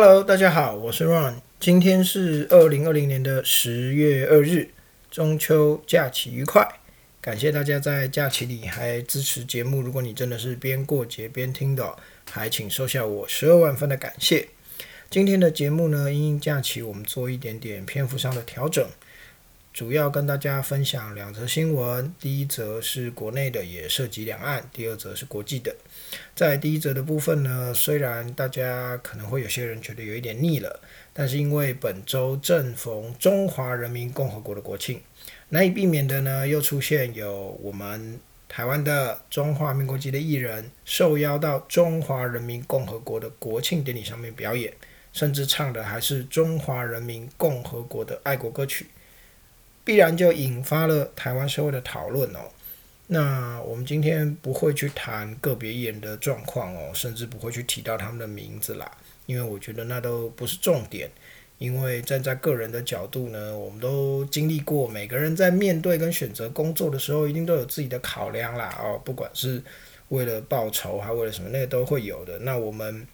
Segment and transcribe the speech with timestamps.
[0.00, 1.34] Hello，大家好，我是 Ron。
[1.58, 4.70] 今天是二零二零年的十月二日，
[5.10, 6.68] 中秋假期愉快。
[7.20, 9.80] 感谢大家在假期里还支持节目。
[9.80, 11.96] 如果你真的是边过节边听的，
[12.30, 14.50] 还请收下我十二万分的感谢。
[15.10, 18.86] 今天的节目呢，因假期，我们做一点点篇幅上的调整。
[19.78, 25.72] 主要跟大家分享两则新闻，第一则是国内的，也涉及两岸；第二则是国际的。
[26.34, 30.80] 在第一则的部分呢，虽然大家可能会有些人觉得有一点腻了，
[31.12, 35.00] 但是因为本周正逢中华人民共和国的国庆，
[35.50, 44.74] 难以避免的呢，又出现有我们台湾的中华民国籍的艺人受邀到中华人民共和国的国庆典礼上面表演，
[45.12, 48.84] 甚至唱的还是中华人民共和国的爱国歌曲。
[49.88, 52.40] 必然就引发了台湾社会的讨论哦。
[53.06, 58.92] 那我们今天不会去谈个别艺人的状况哦，甚至不会去提到他们的名字啦，
[59.24, 61.10] 因为我觉得那都不是重点。
[61.56, 69.62] 因为站在个人的角度呢，我们都经历过，每个人在面对跟选择工作的时候，一定都有自己的考量啦哦，不管是
[70.10, 72.38] 为了报酬还为了什么，那个都会有的。
[72.40, 73.06] 那我们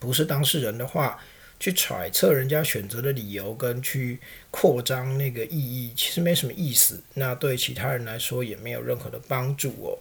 [0.00, 1.16] 不是当事人的话。
[1.62, 4.18] 去揣测人家选择的理由，跟去
[4.50, 7.00] 扩张那个意义，其实没什么意思。
[7.14, 9.96] 那对其他人来说也没有任何的帮助哦。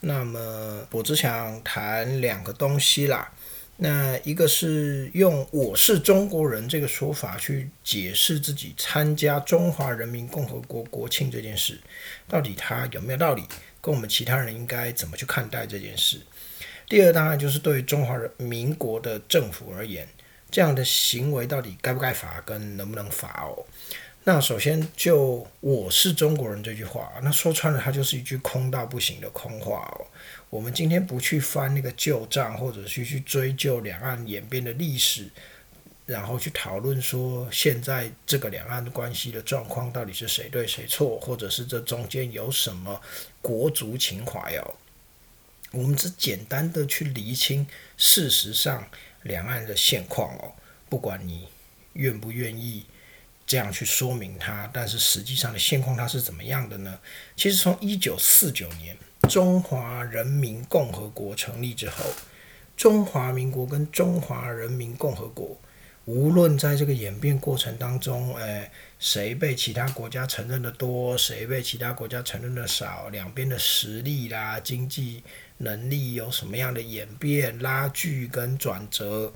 [0.00, 3.32] 那么我只想谈两个东西啦。
[3.78, 11.80] 那一个是用“我是中国人”这个说法去解释自己参加中华人民共和国国庆这件事，
[12.28, 13.42] 到底它有没有道理？
[13.80, 16.20] 跟我们其他人应该怎么去看待这件事？
[16.86, 20.06] 第二，当然就是对中华人民国的政府而言。
[20.50, 23.64] 这样的行为到底该不该罚，跟能不能罚哦？
[24.24, 30.06] 那首先就“我是中国人”这句话，那说穿了，它就是一句空到不行的空话哦。
[30.50, 35.28] 我们今天不去翻那个旧账，或者是去追究两岸演变的历史，
[36.04, 43.00] 然后去讨论说现在这个两岸关系的状况到底是谁对谁错，或者是这中间有什么
[43.40, 44.74] 国族情怀哦？
[45.70, 47.66] 我们只简单的去厘清
[47.96, 48.86] 事实上。
[49.22, 50.52] 两岸的现况哦，
[50.88, 51.48] 不管你
[51.94, 52.86] 愿不愿意
[53.46, 56.98] 这样去说明它，但是实际上的现况它是怎么样的呢？
[57.36, 58.96] 其实从一九四九年
[59.28, 62.04] 中华人民共和国成立之后，
[62.76, 65.58] 中华民国跟中华人民共和国，
[66.04, 75.22] 无论在这个演变过程当中，诶，谁被其他国家承认的多，谁被其他国家承认的少，两边的实力啦，经济。
[75.58, 79.32] 能力有什么样的演变、拉锯跟转折？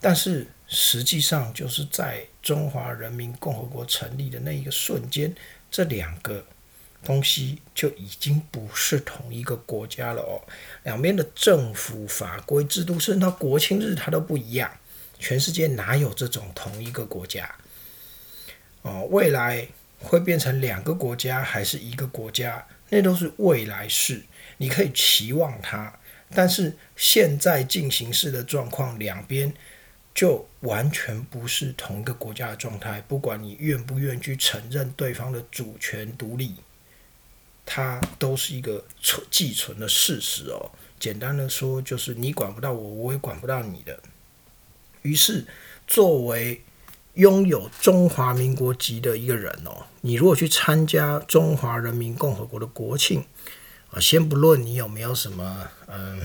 [0.00, 5.34] 但是实际上就是在中华人民共和国成立的那一个瞬间，
[5.70, 6.44] 这两个
[7.02, 10.40] 东西就已经不是同一个国家了哦。
[10.82, 14.70] 两边的政府法规制度，甚至到国庆日它都不一样。
[15.18, 17.54] 全世界哪有这种同一个国家？
[18.82, 19.66] 哦，未来
[20.04, 22.64] 会变成两个国家还是一个国家？
[22.90, 24.22] 那都是未来事。
[24.58, 25.98] 你可以期望它，
[26.30, 29.52] 但是现在进行式的状况，两边
[30.14, 33.02] 就完全不是同一个国家的状态。
[33.08, 36.54] 不管你愿不愿意去承认对方的主权独立，
[37.66, 40.70] 它都是一个存既存的事实哦。
[41.00, 43.98] 简单的说，就是你管不到我，我也管不到你的。
[45.02, 45.44] 于是，
[45.86, 46.62] 作为
[47.14, 53.24] 拥有中华民国籍的一个人哦，你如果去参加中华人民共和国的国庆，
[53.90, 56.20] 啊，先不论你有没有什么嗯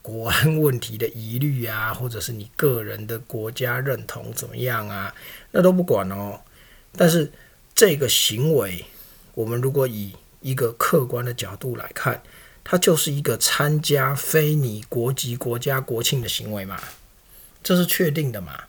[0.00, 5.14] 国安问题的疑虑啊，或者是你个人的国家认同怎么样啊，
[5.50, 6.40] 那都不管哦。
[6.96, 7.30] 但是
[7.74, 8.86] 这个行为，
[9.34, 12.22] 我们如果以一个客观的角度来看，
[12.64, 16.80] 它就是一个参加非你国籍国家国庆的行为嘛，
[17.62, 18.64] 这是确定的嘛。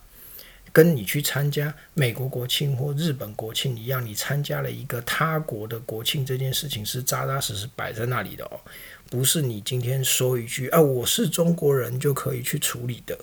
[0.72, 8.60] 跟你去参加美国国庆或日本国庆一样，你参加了一个他国的国庆，这件事情是扎扎实实摆在那里的哦，
[9.08, 13.18] 不是你今天说一句啊我是中国人就可以去处理的。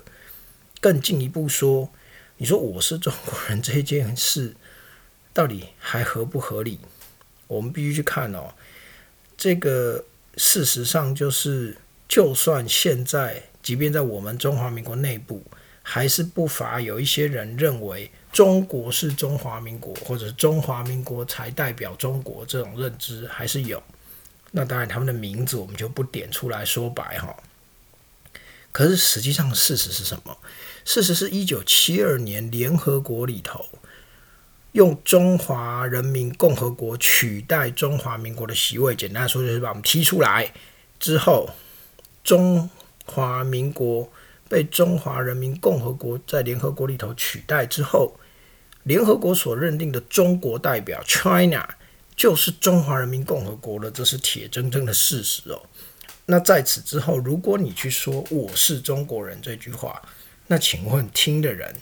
[0.81, 1.89] 更进一步说，
[2.37, 4.53] 你说我是中国人这件事
[5.33, 6.79] 到底还合不合理？
[7.47, 8.53] 我们必须去看哦。
[9.37, 10.03] 这个
[10.35, 11.77] 事实上就是，
[12.09, 15.41] 就算现在，即便在我们中华民国内部。
[15.89, 23.81] 还是不乏有一些人认为中国是中华民国，或者中华民国才代表中国这种认知还是有。
[24.51, 27.33] 那当然，他们的名字我们就不点出来说白哈。
[28.73, 30.37] 可是实际上事实是什么？
[30.83, 33.65] 事实是一九七二年联合国里头
[34.73, 40.53] 用中华人民共和国取代中华民国的席位，简单说就是把我们踢出来
[40.99, 41.49] 之后，
[42.25, 42.69] 中
[43.05, 44.11] 华民国。
[44.49, 48.19] 被中华人民共和国在联合国里头取代之后，
[48.83, 51.67] 联合国所认定的中国代表 China
[52.15, 55.61] 就是中华人民共和国了，这是铁铮铮的事实哦。
[56.25, 60.01] 那在此之后，如果你去说“我是中国人”这句话，
[60.47, 61.75] 那请问听的人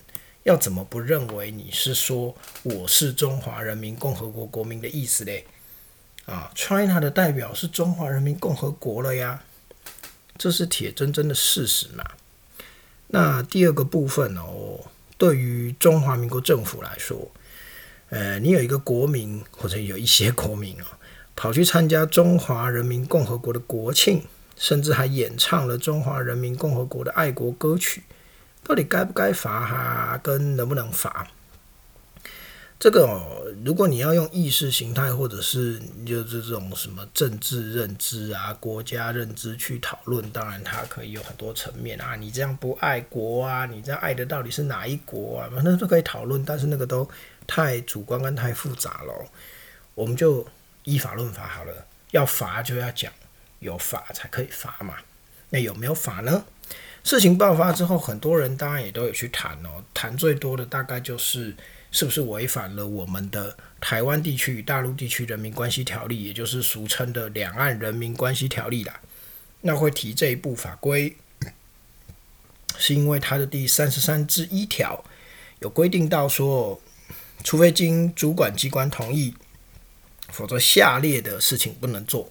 [0.43, 5.45] 要怎么不认为你是说“我是中华人民共和国国民”的意思嘞？
[6.25, 9.43] 啊，China 的代表是中华人民共和国了呀，
[10.37, 12.03] 这是铁铮铮的事实嘛。
[13.07, 14.79] 那第二个部分哦，
[15.17, 17.31] 对于中华民国政府来说，
[18.09, 20.97] 呃，你有一个国民或者有一些国民啊，
[21.35, 24.23] 跑去参加中华人民共和国的国庆，
[24.57, 28.03] 甚至还演唱了中华人民共和国的爱国歌曲，
[28.63, 30.19] 到底该不该罚哈？
[30.21, 31.27] 跟能不能罚？
[32.77, 42.17] 这个哦，如果你要用意识形态或者是就是这种什么政治认知啊、国家认知去讨论，当然它可以有很多层面啊。
[42.17, 43.65] 你这样不爱国啊？
[43.65, 45.49] 你这样爱的到底是哪一国啊？
[45.55, 47.09] 反正都可以讨论，但是那个都
[47.47, 49.31] 太主观跟太复杂了。
[49.95, 50.45] 我们就
[50.83, 53.11] 依法论法好了，要罚就要讲
[53.59, 54.95] 有法才可以罚嘛。
[55.49, 56.43] 那有没有法呢？
[57.05, 61.55] 事情爆发之后，很多人当然也都有去谈哦，谈最多的大概就是。
[61.95, 68.99] 是不是违反了我们的台湾地区与大陆地区人民关系条例，也就是俗称的两岸人民关系条例啦？
[69.61, 71.15] 那会提这一部法规，
[72.77, 75.05] 是因为它的第三十三之一条
[75.59, 76.81] 有规定到说，
[77.45, 79.33] 除非经主管机关同意，
[80.27, 82.29] 否则下列的事情不能做。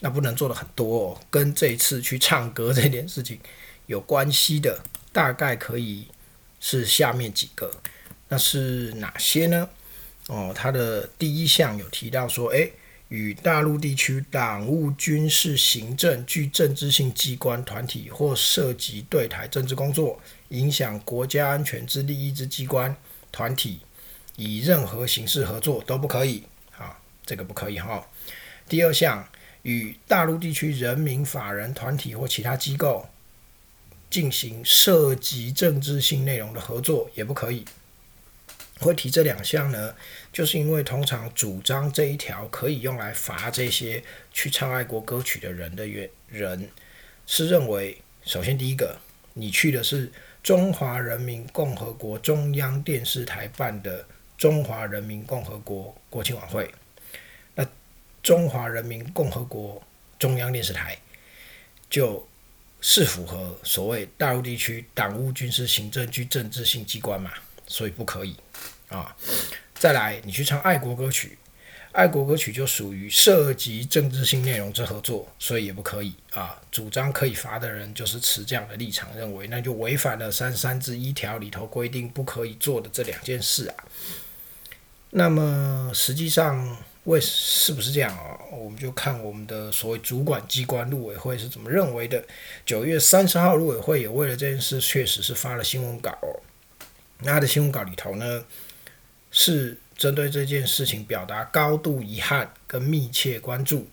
[0.00, 3.38] 那不能做的很多，哦，跟这一次去唱歌这件事情
[3.86, 4.82] 有关系的，
[5.12, 6.08] 大概可以
[6.58, 7.70] 是下面几个。
[8.34, 9.68] 那是哪些呢？
[10.26, 12.72] 哦，它的第一项有提到说，诶，
[13.06, 22.92] 与大陆地区党务、军事、行政具政治性机关团体或涉及对台政治工作、影响国家安全之利益之机关
[23.30, 23.78] 团体，
[24.34, 26.42] 以任何形式合作都不可以。
[26.72, 28.04] 好，这个不可以哈。
[28.68, 29.24] 第二项，
[29.62, 33.06] 与大陆地区人民法人团体或其他机构
[34.10, 37.64] 进行涉及政治性内容的合作也不可以。
[38.80, 39.94] 会提这两项呢，
[40.32, 46.68] 就是因为通常主张这一条可以用来罚这些去唱爱国歌曲的人的原人，
[47.26, 48.98] 是认为，首先第一个，
[49.34, 50.10] 你去的是
[50.42, 54.04] 中华人民共和国中央电视台办的
[54.36, 56.74] 中华人民共和国国庆晚会，
[57.54, 57.66] 那
[58.22, 59.82] 中华人民共和国
[60.18, 60.98] 中央电视台
[61.88, 62.26] 就
[62.80, 67.32] 是符合所谓大陆地区党务、军事、行政区政治性机关嘛，
[67.66, 68.36] 所以不可以。
[68.88, 69.16] 啊，
[69.74, 71.36] 再来，你去唱爱国歌曲，
[71.92, 76.60] 爱国歌曲就属于涉及政治性内容之合作，所以也不可以啊。
[76.70, 83.84] 主张可以罚的人就是持这样的立场，认为那就违反了三三之一条里头规定不可以做的这两件事啊。
[85.10, 88.38] 那么实际上为是不是这样啊？
[88.52, 92.24] 我们就看我们的所谓主管机关陆委会是怎么认为的。
[92.64, 96.16] 九月三十号，陆委会也为了这件事确实是发了新闻稿，
[97.20, 98.44] 那他的新闻稿里头呢？
[99.36, 103.88] 是针对这件事情表达高度遗憾跟密切关注，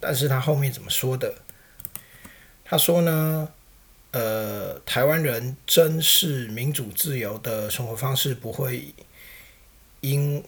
[0.00, 1.34] 但是他后面怎么说的？
[2.64, 3.52] 他说呢，
[4.12, 8.94] 呃，台湾人珍视民主自由的生活方式不会
[10.00, 10.42] 因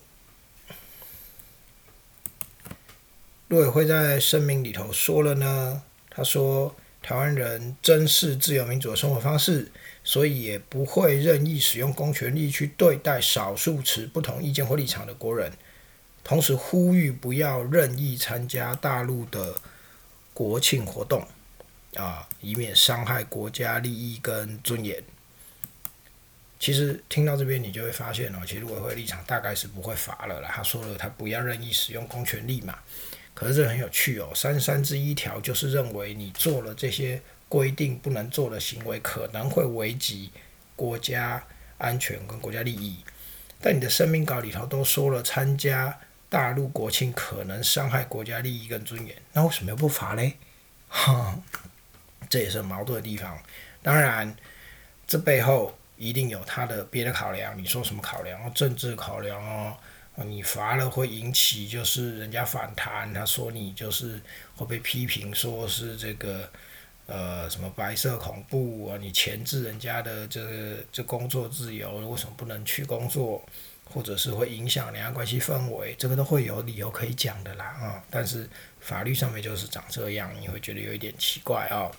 [3.49, 9.71] 陆委会在声明里头说了呢，他说台湾人珍视自由民主的生活方式。
[10.11, 15.53] 所以也不会任意使用公权力去对待少数持不同意见或立场的国人，
[16.25, 19.55] 同时呼吁不要任意参加大陆的
[20.35, 21.25] 国庆活动，
[21.95, 25.01] 啊，以免伤害国家利益跟尊严。
[26.59, 30.51] 其实听到这边，你就会发现哦，其实委会立场大概是不会罚了啦。
[30.53, 32.77] 他说了，他不要任意使用公权力嘛。
[33.33, 37.23] 可是这很有趣哦，三三之一条就是认为你做了这些。
[37.51, 40.31] 规定不能做的行为可能会危及
[40.77, 41.45] 国家
[41.79, 43.05] 安全跟国家利益，
[43.61, 50.37] 但你的声明稿里头都说了，参加大陆国庆可能伤害国家利益跟尊严，那为什么又不罚嘞？
[50.89, 51.37] 哈，
[52.29, 53.37] 这也是矛盾的地方。
[53.83, 54.33] 当然，
[55.09, 57.59] 这背后一定有他的别的考量。
[57.59, 58.55] 你说什么考量？
[58.55, 59.77] 政治考量哦，
[60.25, 64.21] 你罚了会引起就是人家反弹，他说你就是
[64.55, 66.49] 会被批评，说是这个。
[67.11, 68.97] 呃，什么白色恐怖啊？
[68.99, 73.45] 你钳制人家的这这工作自由，为什么不能去工作？
[73.93, 78.01] 或者是会影响两岸关系氛围，这个都会有理由可以讲的啦啊！
[78.09, 78.49] 但是
[78.79, 81.91] 法律上面就是长这样，你会觉得有一点奇怪啊。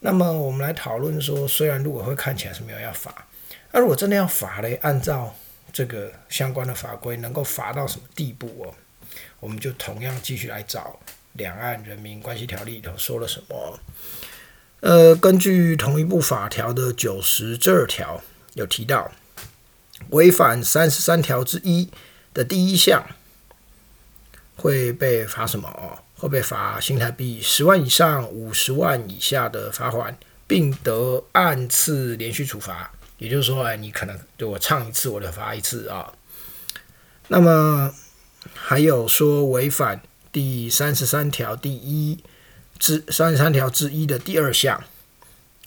[0.00, 3.26] 那么我们来讨论说，虽然如果会看起来是没有要罚，
[3.72, 5.36] 那如果真的要罚嘞，按照
[5.70, 8.74] 这个相关的法规，能够罚到什么地步哦？
[9.38, 10.98] 我们就同样继续来找
[11.34, 13.78] 《两岸人民关系条例》里头说了什么。
[14.80, 18.22] 呃，根据同一部法条的九十这条
[18.54, 19.10] 有提到，
[20.10, 21.90] 违反三十三条之一
[22.32, 23.04] 的第一项，
[24.56, 25.98] 会被罚什么哦？
[26.14, 30.16] 会被罚新台币十万以上五十万以下的罚款，
[30.46, 32.92] 并得按次连续处罚。
[33.18, 36.12] 也就是说，哎，你可能对我唱一次，我就罚一次啊。
[37.26, 37.92] 那么
[38.54, 42.18] 还有说违反第三十三条第一
[42.78, 44.82] 之三十三条之一的第二项，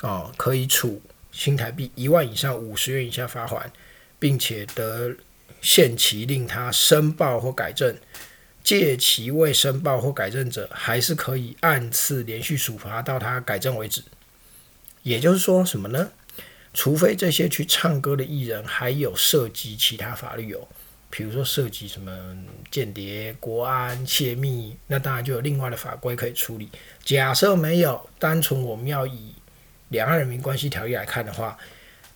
[0.02, 1.02] 哦，可以处
[1.32, 3.72] 新台币一万以上五十元以下罚款，
[4.18, 5.16] 并且得
[5.62, 7.96] 限期令他申报或改正。
[8.64, 14.04] 借其未申报或改正者，还是可以按次连续处罚到他改正为止。
[15.02, 16.12] 也就是说，什么呢？
[16.72, 20.68] 除非这些去唱歌的艺人还有涉及其他法律哦，
[21.12, 22.12] 比如说涉及什么
[22.72, 26.68] 间谍、国安、泄密，那当然就有另外的法规可以处理。
[27.04, 29.12] 假设没有，单纯我们要以
[29.90, 31.58] 《两岸人民关系条例》来看的话，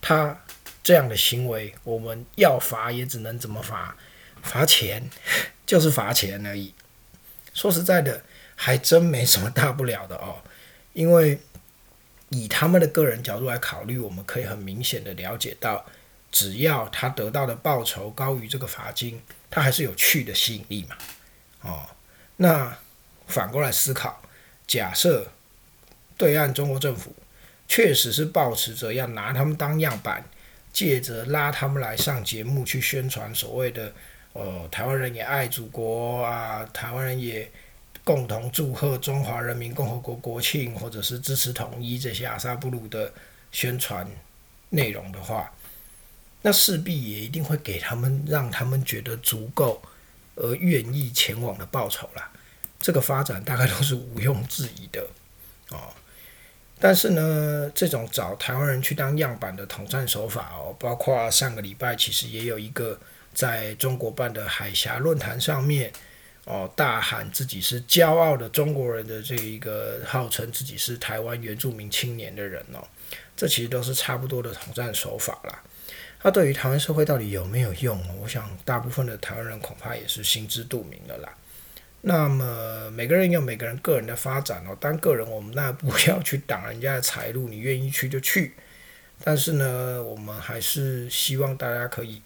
[0.00, 0.40] 他
[0.82, 3.96] 这样的行为，我们要罚也只能怎么罚？
[4.42, 5.08] 罚钱。
[5.66, 6.72] 就是罚钱而已。
[7.52, 8.22] 说实在的，
[8.54, 10.36] 还真没什么大不了的哦。
[10.92, 11.40] 因为
[12.28, 15.84] 以他们的个人角度来考虑，我们可以很明显的了解到，
[16.30, 20.96] 只要他得到的报酬高于这个罚金，他还是有去的吸引力嘛。
[21.62, 21.86] 哦，
[22.36, 22.76] 那
[23.26, 24.22] 反过来思考，
[24.66, 25.30] 假设
[26.16, 27.14] 对岸中国政府
[27.68, 30.24] 确实是抱持着要拿他们当样板，
[30.72, 33.92] 借着拉他们来上节目去宣传所谓的。
[34.38, 37.50] 呃，台湾人也爱祖国啊，台湾人也
[38.04, 43.10] 共同祝贺中华人民共和国国庆，或者是支持统一这些阿萨布鲁的
[43.50, 44.06] 宣传
[44.68, 45.50] 内容的话，
[46.46, 49.82] 那势必也一定会给他们让他们觉得足够
[50.36, 52.30] 而愿意前往的报酬啦。
[52.78, 55.04] 这个发展大概都是毋庸置疑的
[55.70, 55.92] 哦。
[56.78, 62.96] 但是呢，这种找台湾人去当样板的统战手法哦，包括上个礼拜其实也有一个。
[63.34, 65.92] 在中国办的海峡论坛上面，
[66.44, 72.82] 哦，大喊自己是骄傲的中国人的这一个号称自己是台湾原住民青年的人哦，
[73.36, 75.62] 这其实都是差不多的统战手法啦。
[76.20, 78.00] 他对于台湾社会到底有没有用？
[78.20, 81.32] 我想大部分的台湾人恐怕也是心知肚明的啦。
[82.00, 88.54] 那么每个人有每个人个人的发展哦，当个人我们那不要去挡人家的财路，你愿意去就去。
[89.22, 92.22] 但是呢，我们还是希望大家可以。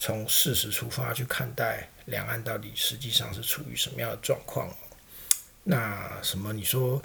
[0.00, 4.72] 从事实出发去看待两岸到底实际上是处于什么样的状况？
[5.64, 6.52] 那什么？
[6.52, 7.02] 你说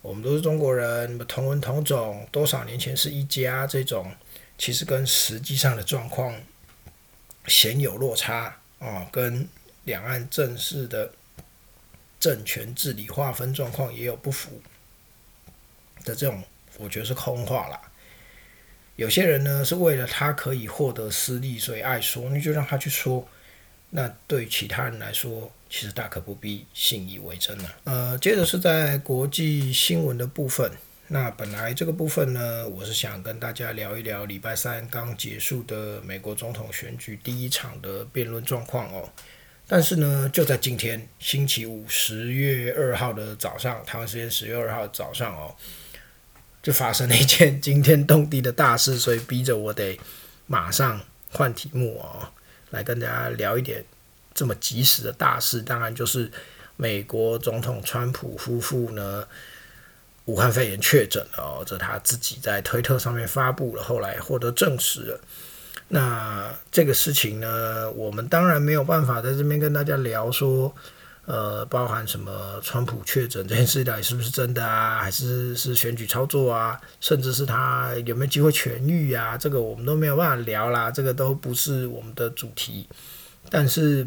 [0.00, 4.10] 我们都是中国人，同文同种，多少年前是一家，这种
[4.60, 6.38] 其实跟实际上的状况
[7.46, 9.48] 显有落差啊，跟
[9.84, 11.10] 两岸正式的
[12.20, 14.60] 政权治理划分状况也有不符
[16.04, 16.44] 的这种，
[16.76, 17.80] 我觉得是空话啦。
[18.96, 23.26] 有些人呢是为了他可以获得私利，所以爱说，你就让他去说。
[23.88, 27.74] 那对其他人来说，其实大可不必信以为真了。
[27.84, 30.70] 呃，接着是在国际新闻的部分。
[31.12, 39.10] 那本来这个部分呢，我是想跟大家聊一聊礼拜三刚结束的美国总统选举第一场的辩论状况哦。
[39.66, 45.56] 但是呢，就在今天星期五十月二号的早上，台湾时间十月二号早上哦。
[46.62, 49.98] 就发生了一件惊天动地的大事，所以逼着我得
[50.46, 51.00] 马上
[51.32, 52.30] 换题目哦，
[52.70, 53.84] 来跟大家聊一点
[54.32, 55.60] 这么及时的大事。
[55.60, 56.30] 当然就是
[56.76, 59.26] 美国总统川普夫妇呢，
[60.30, 65.20] 武汉肺炎确诊了，这他自己在推特上面发布了，后来获得证实了。
[65.88, 70.74] 那这个事情呢，我们当然没有办法在这边跟大家聊说。
[71.26, 72.60] 呃，包含什么？
[72.60, 74.98] 川普确诊这件事到底是不是真的啊？
[74.98, 76.80] 还是是选举操作啊？
[76.98, 79.36] 甚至是他有没有机会痊愈啊？
[79.36, 82.88] 这个我们都没有办法聊啦，这个都不是我们的主题。
[83.48, 84.04] 但是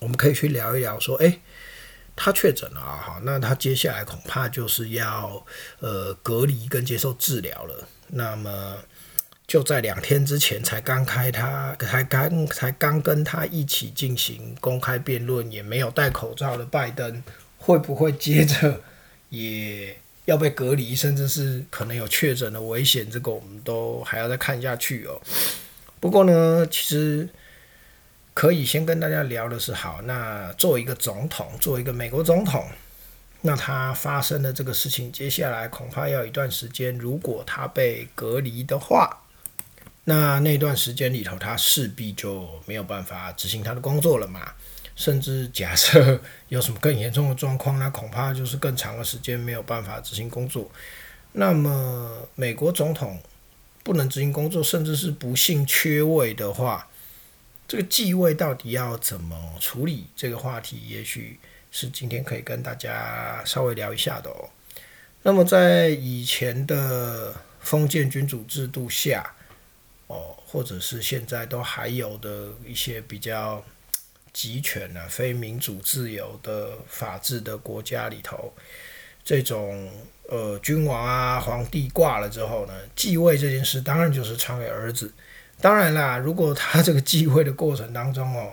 [0.00, 1.40] 我们可以去聊一聊，说，诶，
[2.16, 5.44] 他确诊了啊，好，那他接下来恐怕就是要
[5.80, 7.88] 呃隔离跟接受治疗了。
[8.08, 8.76] 那么。
[9.46, 17.22] 就在两天之前才刚开他，才刚才刚跟他一起进行公开辩论，也没有戴口罩的拜登，
[17.58, 18.80] 会不会接着
[19.28, 23.08] 也要被隔离，甚至是可能有确诊的危险？
[23.10, 25.20] 这个我们都还要再看下去哦。
[26.00, 27.28] 不过呢，其实
[28.34, 32.66] 可以先跟大家聊的是，好，那作为一个总统，作为一个美国总统，
[33.42, 36.98] 那他发生的这个事情，接下来恐怕要一段时间。
[36.98, 39.22] 如果他被隔离的话，
[40.04, 44.52] 那那段时间里头，他势必就没有办法执行他的工作了嘛。
[44.96, 50.70] 甚至假设有什么更严重的状况，那恐怕就是更长的时间没有办法执行工作。
[51.32, 53.18] 那么，美国总统
[53.82, 56.86] 不能执行工作，甚至是不幸缺位的话，
[57.68, 60.06] 这个继位到底要怎么处理？
[60.14, 61.38] 这个话题，也许。
[61.76, 64.48] 是今天可以跟大家稍微聊一下的哦。
[65.24, 69.34] 那么在以前的封建君主制度下，
[70.06, 73.60] 哦，或者是现在都还有的一些比较
[74.32, 78.54] 集权啊、非民主自由的法治的国家里头，
[79.24, 79.90] 这种
[80.28, 85.12] 呃君王啊、皇帝挂了之后呢，继位这件事当然就是传给儿子。
[85.64, 88.52] 当然啦，如果他这个继位的过程当中哦。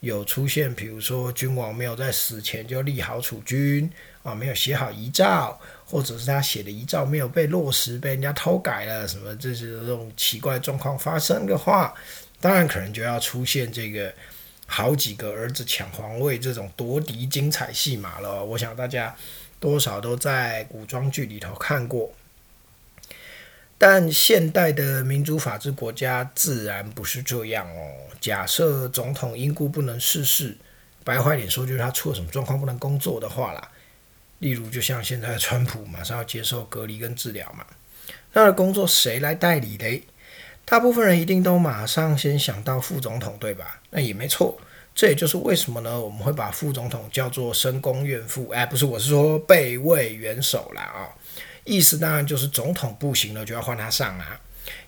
[0.00, 3.90] 有出现，比如说君王没有在死前就立好储君
[4.22, 11.92] 啊，没有写好遗诏，或者是他写的遗诏没有被落实，被人家偷改了，什么这些这种奇怪状况发生的话，
[12.40, 14.14] 当然可能就要出现这个
[14.66, 18.44] 好几个儿子抢皇位这种夺嫡精彩戏码了。
[18.44, 19.12] 我想大家
[19.58, 22.12] 多少都在古装剧里头看过。
[23.80, 27.92] 但现代的民主法治国家自然不是这样哦。
[28.20, 30.56] 假设总统因故不能逝世，
[31.04, 33.70] 白话点说就是他出了什么状况不能工作的话啦，
[34.40, 37.64] 例如就像现在川普马上要接受隔离跟治疗嘛，
[38.32, 40.02] 他的工作谁来代理嘞？
[40.64, 43.80] 大部分人一定都马上先想到副总统，对吧？
[43.90, 44.60] 那也没错，
[44.94, 45.98] 这也就是为什么呢？
[45.98, 51.08] 我们会把副总统叫做深宫怨妇，哎，不是，我是说备位元首啦啊。
[51.68, 54.40] 意思当然就是总统不行了，就要换他上啊。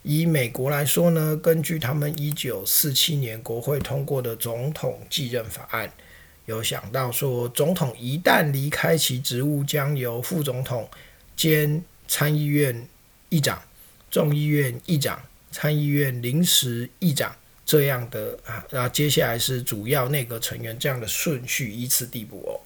[0.02, 5.92] 以美国来说呢，根据他们一九四七年国会通过的总统继任法案，
[6.46, 10.88] 有想到说，总统一旦离开其职务，将由副总统
[11.37, 12.88] 兼参议院
[13.28, 13.62] 议长、
[14.11, 22.57] 众议院议长、参议院临时议长这样的啊，那接下来是主要内阁成员这样的顺序依次递补哦。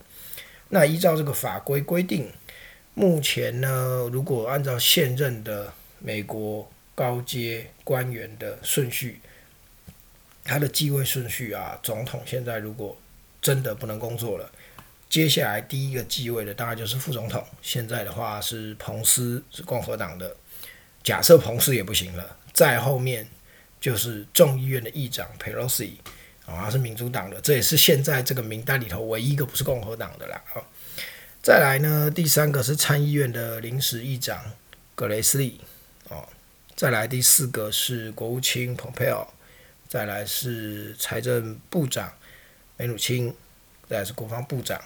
[0.68, 2.30] 那依照这个法规规定。
[2.94, 9.20] 目前呢，如果按照现任的美国高阶官员的顺序，
[10.44, 12.96] 他的继位顺序啊，总统现在如果
[13.42, 14.48] 真的不能工作了，
[15.09, 17.44] 接下来第一个继位的当然就是副总统。
[17.61, 20.37] 现在的话是彭斯是共和党的，
[21.02, 23.28] 假设彭斯也不行了，再后面
[23.80, 25.94] 就是众议院的议长 Pelosi
[26.46, 30.62] 啊，是民主党的，这也是现在这个名单里头唯一一个不是共和党的啦啊。
[31.44, 34.42] 再来呢，第三个是参议院的临时议长
[34.94, 35.61] 格雷斯利，
[36.09, 36.26] 哦，
[36.74, 39.30] 再来第四个是国务卿蓬佩奥，
[39.87, 42.11] 再来是财政部长
[42.78, 43.35] 梅努钦，
[43.87, 44.80] 再来是国防部长，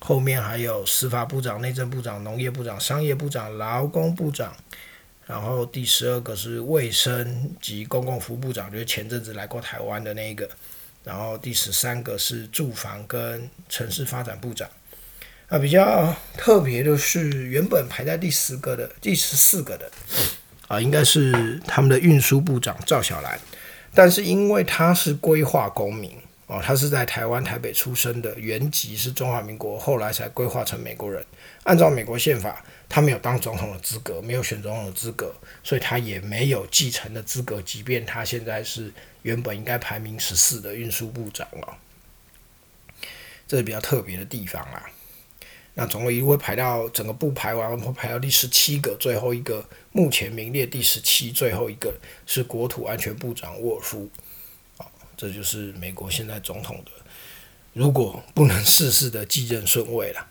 [0.00, 4.56] 后面还有司法部长、内政部长、农业部长、商业部长、劳工部长，
[5.28, 10.50] 然后第十二个是卫生及公共服务部长，就是前阵子来过台湾的那一个，
[11.04, 14.68] 然后第十三个是住房跟城市发展部长。
[15.52, 19.90] 啊，比较特别的是，原本排在第十个的、第十四个的，
[20.66, 23.38] 啊，应该是他们的运输部长赵小兰，
[23.92, 31.22] 但是因为他是规划公民，哦，他是在台湾台北出生的，原籍是中华民国，后来才规划成美国人。
[31.64, 41.76] 按照美国宪法，他没有当总统的资格，没有选总统的资格，所以他也没有继承的资格，即便他现在是原本应该排名十四的运输部长了，
[43.46, 44.86] 这是比较特别的地方啦。
[45.74, 51.94] 那总共一路会排到整个部排完，会排到第十七个，最后一个目前名列第十七，最后一个
[52.26, 54.06] 是国土安全部长沃尔夫，
[54.76, 54.84] 啊，
[55.16, 56.90] 这就是美国现在总统的，
[57.72, 60.26] 如果不能逝世的继任顺位了。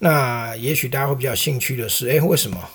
[0.00, 2.68] 那也许大家会比较兴趣的是，诶，为什么？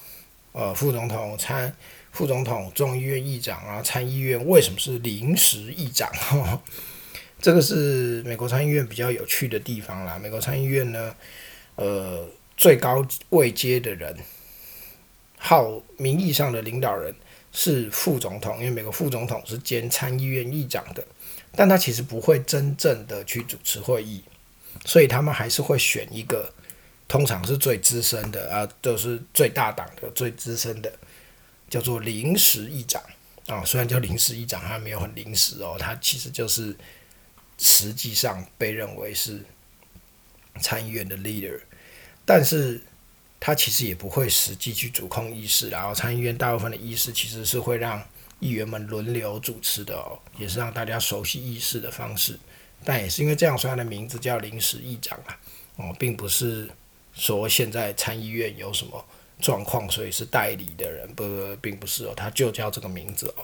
[0.53, 1.71] 呃，副总统参
[2.11, 6.09] 副总统众议院议长啊，参议院为什么是临时议长？
[7.39, 10.17] 这个是美国参议院比较有趣的地方啦。
[10.17, 11.15] 美国参议院呢？
[11.79, 14.13] 呃，最高位阶的人，
[15.37, 17.15] 号名义上的领导人
[17.53, 21.01] 是副总统，因为美国副总统是兼参议院议长的，
[21.55, 24.21] 但他其实不会真正的去主持会议，
[24.83, 26.53] 所以他们还是会选一个，
[27.07, 30.91] 通常是最资深的啊，都是最大党的最资深的，
[31.69, 33.01] 叫做临时议长
[33.47, 33.63] 啊。
[33.63, 36.75] 虽然叫临时议长，他没有很临时哦，他其实就是
[37.57, 39.39] 实际上被认为是
[40.59, 41.57] 参议院的 leader。
[42.29, 42.79] 但是，
[43.39, 47.99] 他其实也不会实际去主控议事，然后参议院大部分的议事其实是会让
[48.39, 52.37] 议员们轮流主持的哦，也是让大家熟悉议事的方式。
[52.85, 55.39] 但也是因为这样，所以他的名字叫临时议长啊，
[55.77, 56.69] 哦，并不是
[57.15, 59.03] 说现在参议院有什么
[59.41, 61.23] 状况，所以是代理的人，不，
[61.59, 63.43] 并不是哦，他就叫这个名字哦。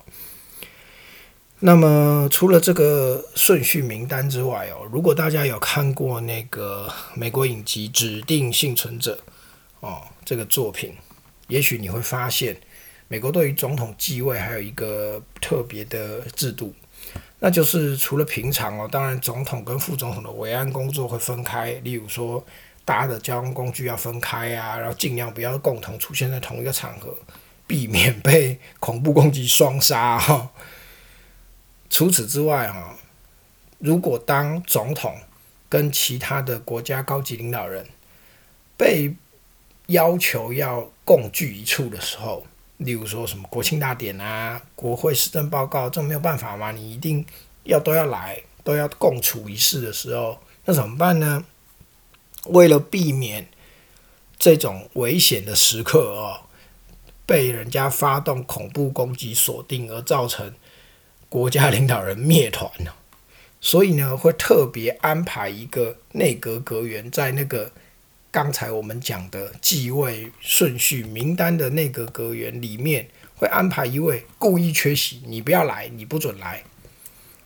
[1.59, 9.17] 那么除了这个顺序名单之外哦，如果大家有看过那个美国影集《指定幸存者》
[9.87, 10.93] 哦，这个作品，
[11.47, 12.57] 也许你会发现，
[13.07, 16.73] 美国对于总统继位还有一个特别的制度，
[17.39, 22.45] 那就是除了平常哦，当然总统跟副总统的维安工作会分开，例如说
[22.83, 27.17] 搭的交通工具要分开啊，然后尽量不要共同出现在同一个场合，
[27.65, 30.51] 避免被 恐怖攻击双杀哈。
[31.89, 32.95] 除此之外，哈，
[33.79, 35.15] 如果当总统
[35.69, 37.85] 跟其他的国家高级领导人
[38.75, 39.15] 被
[39.87, 42.45] 要求要共聚一处的时候，
[42.77, 47.25] 例如说什么国庆大典啊、国会施政报告，这没有办法嘛，你一定
[47.63, 51.45] 要都要来，都要共处一室的时候，那怎么办呢？
[52.47, 53.47] 为了避免
[54.37, 56.41] 这种危险的时刻哦，
[57.25, 60.53] 被人家发动恐怖攻击锁定而造成。
[61.29, 62.95] 国家领导人灭团了，
[63.59, 67.71] 所以呢，会特别安排一个内阁阁员在那个
[68.31, 76.63] 刚才我们讲的继位顺序名单的内阁阁员里面，会安排一位故意缺席，你不要来，你不准来，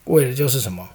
[0.06, 0.90] 为的就是什么？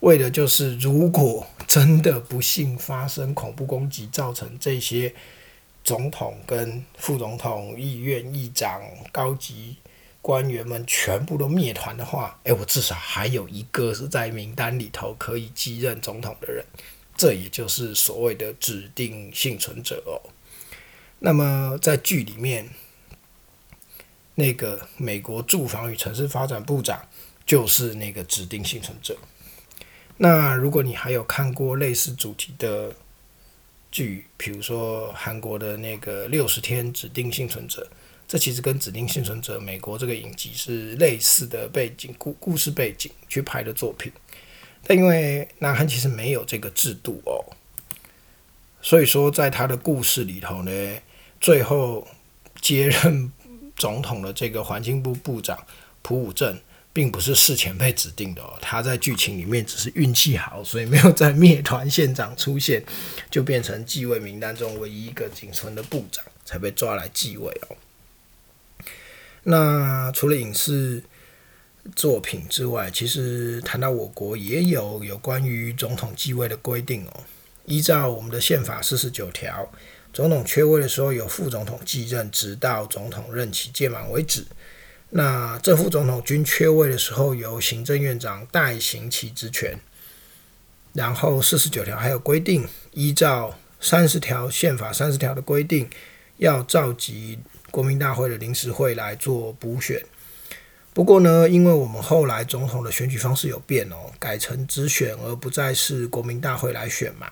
[0.00, 5.12] 为的就是如果真的不幸发生恐怖攻击，造成这些
[5.84, 8.80] 总统跟副总统、议院议长、
[9.12, 9.76] 高级。
[10.22, 16.64] 官员们全部都灭团的话，诶，我至少还有一个是在名单里头可以继任总统的人，
[17.16, 20.20] 这也就是所谓的指定幸存者哦。
[21.20, 22.68] 那么在剧里面，
[24.34, 27.08] 那个美国住房与城市发展部长
[27.46, 29.16] 就是那个指定幸存者。
[30.18, 32.94] 那如果你还有看过类似主题的
[33.90, 37.90] 剧，比如说韩国的那个六十天指定幸存者。
[38.30, 44.12] 这其实跟《指定幸存者》美国这个影集是类似的背景故故事背景去拍的作品，
[44.86, 47.42] 但因为南韩其实没有这个制度哦，
[48.80, 50.70] 所以说在他的故事里头呢，
[51.40, 52.06] 最后
[52.60, 53.32] 接任
[53.74, 55.66] 总统的这个环境部部长
[56.00, 56.56] 朴武镇，
[56.92, 62.84] 并不是事前被指定的哦，他在剧情里面只是运气好，所以没有在灭团现场出现，
[63.28, 67.76] 就变成继位名单中唯一一个仅存的部长，才被抓来继位哦。
[69.44, 71.02] 那除了影视
[71.96, 77.24] 作品之外，其实谈到我国也有有关于总统继位的规定哦。
[77.64, 79.70] 依照我们的宪法四十九条，
[80.12, 84.44] 总统缺位的时候，由副总统继任，直到总统任期届满为止。
[85.10, 89.78] 那正副总统均缺位的时候，由行政院长代行其职权。
[90.92, 95.88] 然后四十九条还有规定，依照三十条宪法三十条的规定，
[96.36, 97.38] 要召集。
[97.70, 100.04] 国民大会的临时会来做补选，
[100.92, 107.30] 不过呢，因为我们后来总统的选举方式有变哦，改成直选而不再是国民大会来选嘛，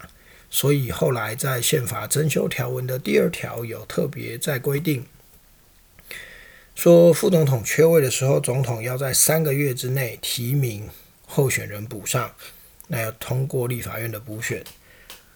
[0.49, 5.05] 所以后来在宪法增修条文的第二条有特别在规定，
[6.75, 10.89] 说副总统缺位的时候，总统要在三个月之内提名
[11.27, 12.33] 候选人补上，
[12.87, 14.63] 那要通过立法院的补选，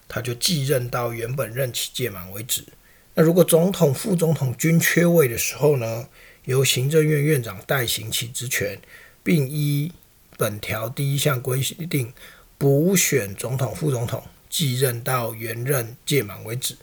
[0.07, 2.65] 他就继任到原本任期届满为止。
[3.14, 6.09] 那如果总统、副总统均缺位的时候呢，
[6.46, 8.81] 由行政院院长代行其职权，
[9.22, 9.92] 并依
[10.38, 12.11] 本条第一项规定
[12.57, 16.75] 补选总统、副总统继任到原任届满为止，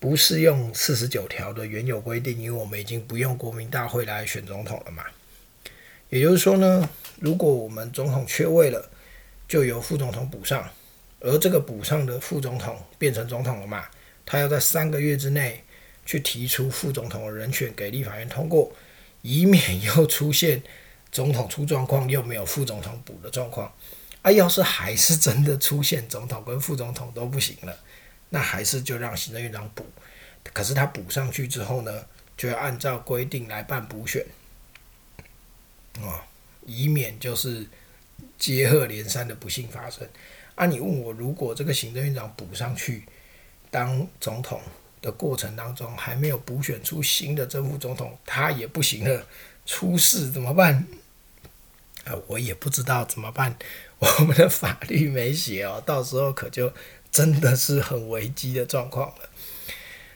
[0.00, 5.04] 不适用四十九条的原有规定，因为我们已经不用国民大会来选总统了嘛。
[6.08, 8.90] 也就是说呢，如果我们总统缺位了，
[9.46, 10.68] 就由副总统补上，
[11.20, 13.84] 而这个补上的副总统变成总统了嘛。
[14.24, 15.64] 他要在三个月之内
[16.04, 18.72] 去提出副总统的人选给立法院通过，
[19.22, 20.62] 以免又出现
[21.10, 23.72] 总统出状况又没有副总统补的状况。
[24.22, 27.76] 啊，要是还是真的出现总统跟副总统都不行了，
[28.30, 29.84] 那还是就让行政院长补。
[30.52, 32.06] 可是他补上去之后呢，
[32.36, 34.24] 就要按照规定来办补选，
[36.00, 36.26] 啊，
[36.64, 37.66] 以免就是
[38.38, 40.08] 接二连三的不幸发生。
[40.54, 43.04] 啊，你问我，如果这个行政院长补上去？
[43.72, 44.60] 当总统
[45.00, 49.26] 的过程当中，还没有补选出新的正副总统，他也不行了，
[49.64, 50.86] 出事怎么办？
[52.04, 53.56] 啊，我也不知道怎么办。
[53.98, 56.70] 我们的法律没写哦，到时候可就
[57.10, 59.30] 真的是很危机的状况了。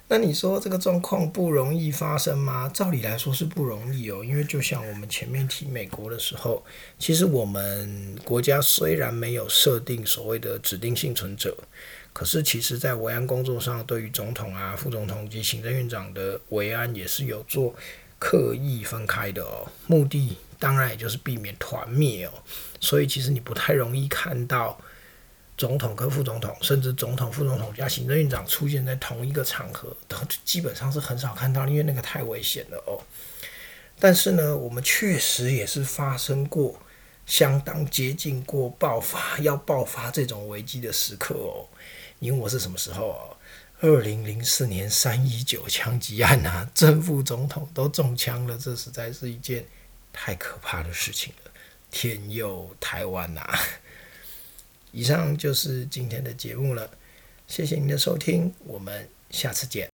[0.09, 2.71] 那你说这个状况不容易发生吗？
[2.73, 6.65] 照理来说是不容易哦，因为就像我们前面提美国的时候，
[6.99, 11.57] 其实我们国家虽然没有设定所谓的指定幸存者，
[12.17, 17.75] 可是其实在维安工作上，对于总统啊、副总统及行政院长的维安也是有做
[18.19, 22.33] 刻意分开的哦，目的当然也就是避免团灭哦，
[22.81, 24.81] 所以其实你不太容易看到。
[25.59, 33.01] 总统跟副总统，甚至总统、副总统加行政院长出现在同一个场合，都基本上是很少看到，因为那个太危险了哦。
[33.99, 36.79] 但是呢，我们确实也是发生过
[37.25, 41.65] 相当接近过爆发、要爆发这种危机的时刻哦。
[42.19, 43.37] 你问我是什么时候啊？
[43.81, 49.65] 二零零四年三一九枪击案啊， 正副总统都中枪了，这实在是一件
[50.13, 51.51] 太可怕的事情了。
[51.91, 53.47] 天佑台湾呐！
[54.93, 56.91] 以上就是今天的节目了，
[57.47, 59.91] 谢谢您的收听，我们下次见。